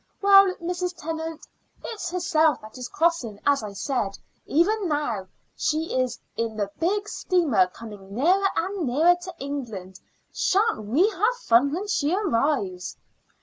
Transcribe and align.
Well, 0.19 0.55
Mrs. 0.55 0.95
Tennant, 0.97 1.45
it's 1.85 2.09
herself 2.09 2.59
that 2.61 2.75
is 2.75 2.89
crossing, 2.89 3.39
as 3.45 3.61
I 3.61 3.73
said; 3.73 4.17
even 4.47 4.87
now 4.87 5.27
she 5.55 5.93
is 5.95 6.19
in 6.35 6.57
the 6.57 6.71
big 6.79 7.07
steamer, 7.07 7.67
coming 7.67 8.15
nearer 8.15 8.49
and 8.55 8.87
nearer 8.87 9.15
to 9.21 9.33
England. 9.37 9.99
Shan't 10.33 10.85
we 10.87 11.07
have 11.07 11.35
fun 11.47 11.71
when 11.71 11.87
she 11.87 12.15
arrives?" 12.15 12.97